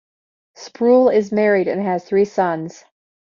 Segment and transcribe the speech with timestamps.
[0.55, 2.83] Sproule is married and has three sons.